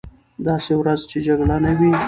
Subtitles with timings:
[0.47, 1.91] داسې ورځ چې جګړه نه وي.